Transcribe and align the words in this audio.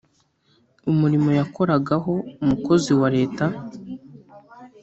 umurimo 0.91 1.29
yakoragaho 1.39 2.13
Umukozi 2.43 2.91
wa 2.99 3.07
Leta 3.15 3.45